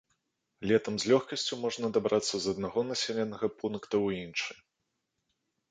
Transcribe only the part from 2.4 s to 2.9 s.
з аднаго